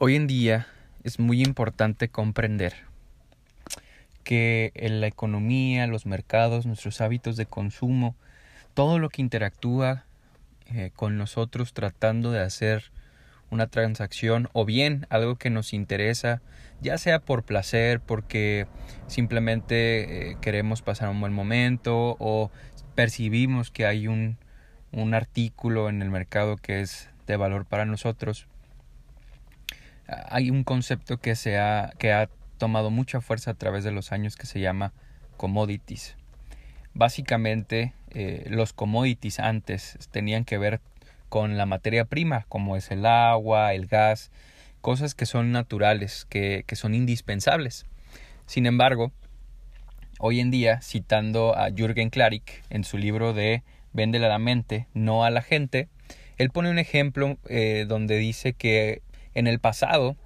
Hoy 0.00 0.14
en 0.14 0.28
día 0.28 0.68
es 1.02 1.18
muy 1.18 1.42
importante 1.42 2.08
comprender 2.08 2.72
que 4.22 4.70
en 4.76 5.00
la 5.00 5.08
economía, 5.08 5.88
los 5.88 6.06
mercados, 6.06 6.66
nuestros 6.66 7.00
hábitos 7.00 7.36
de 7.36 7.46
consumo, 7.46 8.14
todo 8.74 9.00
lo 9.00 9.08
que 9.08 9.22
interactúa 9.22 10.04
eh, 10.66 10.92
con 10.94 11.18
nosotros 11.18 11.72
tratando 11.72 12.30
de 12.30 12.38
hacer 12.38 12.92
una 13.50 13.66
transacción 13.66 14.48
o 14.52 14.64
bien 14.64 15.04
algo 15.10 15.34
que 15.34 15.50
nos 15.50 15.72
interesa, 15.72 16.42
ya 16.80 16.96
sea 16.96 17.18
por 17.18 17.42
placer, 17.42 17.98
porque 17.98 18.68
simplemente 19.08 20.30
eh, 20.30 20.36
queremos 20.40 20.80
pasar 20.80 21.08
un 21.08 21.20
buen 21.20 21.32
momento 21.32 22.14
o 22.20 22.52
percibimos 22.94 23.72
que 23.72 23.84
hay 23.84 24.06
un, 24.06 24.36
un 24.92 25.14
artículo 25.14 25.88
en 25.88 26.02
el 26.02 26.10
mercado 26.10 26.56
que 26.56 26.82
es 26.82 27.10
de 27.26 27.36
valor 27.36 27.66
para 27.66 27.84
nosotros, 27.84 28.46
hay 30.08 30.50
un 30.50 30.64
concepto 30.64 31.18
que, 31.18 31.36
se 31.36 31.58
ha, 31.58 31.92
que 31.98 32.12
ha 32.12 32.28
tomado 32.56 32.90
mucha 32.90 33.20
fuerza 33.20 33.52
a 33.52 33.54
través 33.54 33.84
de 33.84 33.92
los 33.92 34.12
años 34.12 34.36
que 34.36 34.46
se 34.46 34.60
llama 34.60 34.92
commodities. 35.36 36.16
Básicamente, 36.94 37.94
eh, 38.10 38.46
los 38.48 38.72
commodities 38.72 39.38
antes 39.38 39.98
tenían 40.10 40.44
que 40.44 40.58
ver 40.58 40.80
con 41.28 41.58
la 41.58 41.66
materia 41.66 42.06
prima, 42.06 42.46
como 42.48 42.76
es 42.76 42.90
el 42.90 43.04
agua, 43.04 43.74
el 43.74 43.86
gas, 43.86 44.30
cosas 44.80 45.14
que 45.14 45.26
son 45.26 45.52
naturales, 45.52 46.26
que, 46.28 46.64
que 46.66 46.76
son 46.76 46.94
indispensables. 46.94 47.84
Sin 48.46 48.64
embargo, 48.64 49.12
hoy 50.18 50.40
en 50.40 50.50
día, 50.50 50.80
citando 50.80 51.56
a 51.56 51.70
Jürgen 51.70 52.08
Klarik 52.08 52.64
en 52.70 52.84
su 52.84 52.96
libro 52.96 53.34
de 53.34 53.62
Véndele 53.92 54.26
a 54.26 54.30
la 54.30 54.38
mente, 54.38 54.86
no 54.94 55.24
a 55.24 55.30
la 55.30 55.42
gente, 55.42 55.88
él 56.38 56.50
pone 56.50 56.70
un 56.70 56.78
ejemplo 56.78 57.36
eh, 57.48 57.84
donde 57.86 58.16
dice 58.16 58.52
que 58.54 59.02
en 59.38 59.46
el 59.46 59.60
pasado, 59.60 60.16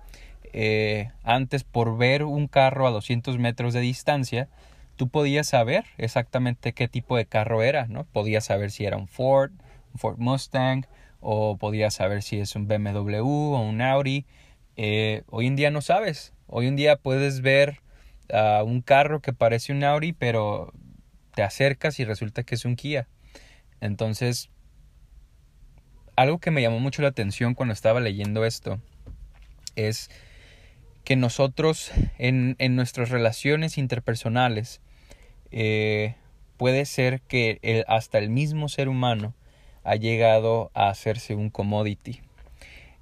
eh, 0.53 1.11
antes 1.23 1.65
por 1.65 1.97
ver 1.97 2.25
un 2.25 2.47
carro 2.47 2.87
a 2.87 2.91
200 2.91 3.39
metros 3.39 3.73
de 3.75 3.81
distancia, 3.81 4.49
tú 4.97 5.09
podías 5.09 5.49
saber 5.49 5.85
exactamente 5.99 6.73
qué 6.73 6.89
tipo 6.89 7.17
de 7.17 7.27
carro 7.27 7.63
era, 7.63 7.87
¿no? 7.87 8.05
Podías 8.05 8.45
saber 8.45 8.71
si 8.71 8.85
era 8.85 8.97
un 8.97 9.09
Ford, 9.09 9.53
un 9.93 9.99
Ford 9.99 10.19
Mustang, 10.19 10.87
o 11.21 11.57
podías 11.57 11.95
saber 11.95 12.23
si 12.23 12.39
es 12.39 12.57
un 12.57 12.69
BMW 12.69 13.21
o 13.21 13.61
un 13.61 13.81
Audi. 13.81 14.27
Eh, 14.77 15.23
hoy 15.29 15.47
en 15.47 15.57
día 15.57 15.71
no 15.71 15.81
sabes. 15.81 16.35
Hoy 16.47 16.67
en 16.67 16.77
día 16.77 16.97
puedes 16.97 17.41
ver 17.41 17.81
uh, 18.33 18.65
un 18.65 18.83
carro 18.83 19.21
que 19.21 19.33
parece 19.33 19.73
un 19.73 19.85
Audi, 19.85 20.13
pero 20.13 20.73
te 21.35 21.43
acercas 21.43 21.99
y 22.01 22.05
resulta 22.05 22.43
que 22.43 22.57
es 22.57 22.65
un 22.65 22.77
Kia. 22.77 23.09
Entonces, 23.81 24.51
algo 26.17 26.39
que 26.39 26.51
me 26.51 26.61
llamó 26.61 26.79
mucho 26.81 27.03
la 27.03 27.09
atención 27.09 27.55
cuando 27.55 27.73
estaba 27.73 28.01
leyendo 28.01 28.45
esto 28.45 28.81
es 29.77 30.11
que 31.05 31.17
nosotros 31.17 31.91
en, 32.19 32.56
en 32.59 32.77
nuestras 32.77 33.11
relaciones 33.11 33.79
interpersonales 33.79 34.81
eh, 35.51 36.14
puede 36.56 36.84
ser 36.84 37.20
que 37.20 37.84
hasta 37.89 38.19
el 38.19 38.31
mismo 38.31 38.69
ser 38.69 38.89
humano 38.89 39.34
ha 39.84 39.97
llegado 39.97 40.70
a 40.75 40.89
hacerse 40.89 41.34
un 41.34 41.51
commodity. 41.51 42.20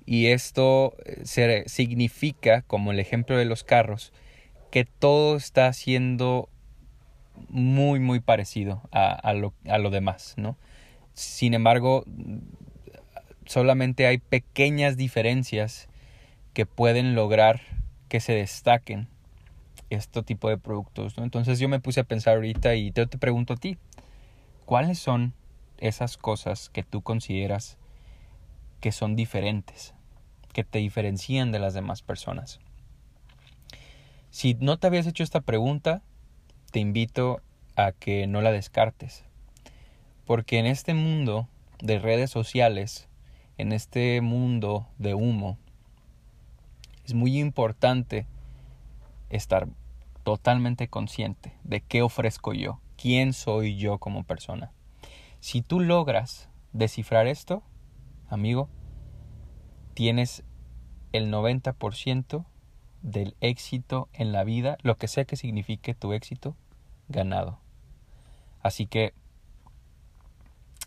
Y 0.07 0.29
esto 0.29 0.97
eh, 1.05 1.21
se, 1.25 1.69
significa, 1.69 2.63
como 2.63 2.91
el 2.91 2.99
ejemplo 2.99 3.37
de 3.37 3.45
los 3.45 3.65
carros, 3.65 4.13
que 4.71 4.85
todo 4.85 5.37
está 5.37 5.73
siendo 5.73 6.49
muy, 7.49 8.01
muy 8.01 8.21
parecido 8.21 8.83
a, 8.93 9.13
a, 9.13 9.35
lo, 9.35 9.53
a 9.69 9.79
lo 9.79 9.91
demás, 9.91 10.35
¿no? 10.37 10.57
Sin 11.13 11.55
embargo, 11.55 12.05
solamente 13.45 14.07
hay 14.07 14.19
pequeñas 14.19 14.97
diferencias 14.97 15.90
que 16.61 16.67
pueden 16.67 17.15
lograr 17.15 17.63
que 18.11 18.21
se 18.21 18.35
destaquen 18.35 19.09
este 19.89 20.23
tipo 20.23 20.51
de 20.51 20.59
productos. 20.59 21.17
Entonces 21.17 21.59
yo 21.59 21.71
me 21.71 21.81
puse 21.81 22.01
a 22.01 22.05
pensar 22.05 22.35
ahorita 22.35 22.75
y 22.75 22.91
te, 22.91 23.07
te 23.07 23.17
pregunto 23.17 23.55
a 23.55 23.57
ti, 23.57 23.79
¿cuáles 24.67 24.99
son 24.99 25.33
esas 25.79 26.19
cosas 26.19 26.69
que 26.69 26.83
tú 26.83 27.01
consideras 27.01 27.79
que 28.83 28.93
son 28.93 29.17
diferentes, 29.17 29.95
que 30.53 30.63
te 30.63 30.81
diferencian 30.81 31.51
de 31.51 31.61
las 31.61 31.73
demás 31.73 32.03
personas? 32.03 32.61
Si 34.29 34.53
no 34.53 34.79
te 34.79 34.87
habías 34.87 35.07
hecho 35.07 35.23
esta 35.23 35.41
pregunta, 35.41 36.03
te 36.73 36.81
invito 36.81 37.41
a 37.75 37.93
que 37.93 38.27
no 38.27 38.43
la 38.43 38.53
descartes. 38.53 39.25
Porque 40.27 40.59
en 40.59 40.67
este 40.67 40.93
mundo 40.93 41.49
de 41.81 41.99
redes 41.99 42.29
sociales, 42.29 43.09
en 43.57 43.73
este 43.73 44.21
mundo 44.21 44.87
de 44.99 45.15
humo, 45.15 45.57
es 47.11 47.15
muy 47.15 47.41
importante 47.41 48.29
estar 49.31 49.67
totalmente 50.23 50.87
consciente 50.87 51.59
de 51.65 51.81
qué 51.81 52.03
ofrezco 52.03 52.53
yo, 52.53 52.79
quién 52.97 53.33
soy 53.33 53.77
yo 53.77 53.99
como 53.99 54.23
persona. 54.23 54.71
Si 55.41 55.61
tú 55.61 55.81
logras 55.81 56.49
descifrar 56.73 57.27
esto, 57.27 57.65
amigo, 58.29 58.69
tienes 59.95 60.45
el 61.11 61.33
90% 61.33 62.45
del 63.03 63.35
éxito 63.41 64.09
en 64.13 64.31
la 64.31 64.45
vida, 64.45 64.79
lo 64.83 64.97
que 64.97 65.09
sea 65.09 65.25
que 65.25 65.35
signifique 65.35 65.95
tu 65.95 66.13
éxito, 66.13 66.55
ganado. 67.09 67.59
Así 68.63 68.87
que 68.87 69.15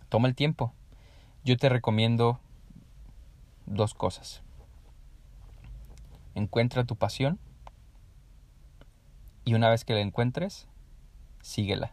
toma 0.08 0.30
el 0.30 0.36
tiempo. 0.36 0.72
Yo 1.44 1.58
te 1.58 1.68
recomiendo 1.68 2.40
dos 3.66 3.94
cosas. 3.94 4.42
Encuentra 6.36 6.84
tu 6.84 6.96
pasión 6.96 7.40
y 9.46 9.54
una 9.54 9.70
vez 9.70 9.86
que 9.86 9.94
la 9.94 10.00
encuentres, 10.00 10.68
síguela. 11.42 11.92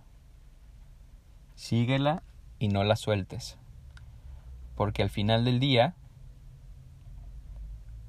Síguela 1.55 2.23
y 2.59 2.69
no 2.69 2.85
la 2.85 2.97
sueltes. 2.97 3.59
Porque 4.77 5.03
al 5.03 5.11
final 5.11 5.45
del 5.45 5.61
día, 5.61 5.95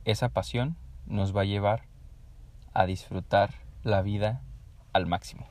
esa 0.06 0.30
pasión 0.30 0.78
nos 1.06 1.36
va 1.36 1.42
a 1.42 1.46
llevar 1.46 1.84
a 2.74 2.86
disfrutar 2.86 3.56
la 3.84 4.02
vida 4.02 4.42
al 4.94 5.08
máximo. 5.08 5.48